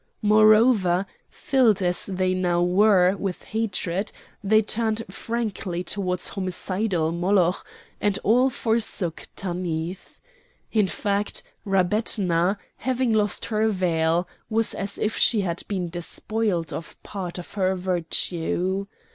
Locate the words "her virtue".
17.53-18.87